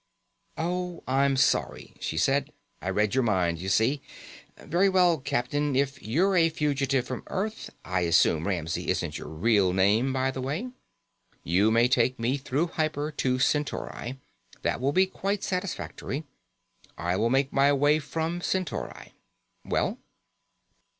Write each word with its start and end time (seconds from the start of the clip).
"Oh, 0.57 1.03
I'm 1.07 1.37
sorry," 1.37 1.93
she 1.99 2.17
said. 2.17 2.51
"I 2.81 2.89
read 2.89 3.13
your 3.13 3.23
mind, 3.23 3.59
you 3.59 3.69
see. 3.69 4.01
Very 4.57 4.89
well, 4.89 5.19
Captain. 5.19 5.75
If 5.75 6.01
you're 6.01 6.35
a 6.35 6.49
fugitive 6.49 7.05
from 7.05 7.21
Earth 7.27 7.69
I 7.85 7.99
assume 7.99 8.47
Ramsey 8.47 8.87
isn't 8.89 9.19
your 9.19 9.27
real 9.27 9.73
name, 9.73 10.11
by 10.11 10.31
the 10.31 10.41
way 10.41 10.71
you 11.43 11.69
may 11.69 11.87
take 11.87 12.17
me 12.17 12.37
through 12.37 12.65
hyper 12.65 13.11
to 13.17 13.37
Centauri. 13.37 14.19
That 14.63 14.81
will 14.81 14.91
be 14.91 15.05
quite 15.05 15.43
satisfactory. 15.43 16.23
I 16.97 17.15
will 17.15 17.29
make 17.29 17.53
my 17.53 17.71
way 17.71 17.99
from 17.99 18.41
Centauri. 18.41 19.13
Well?" 19.63 19.99